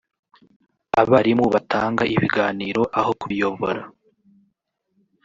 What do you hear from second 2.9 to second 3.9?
aho kubiyobora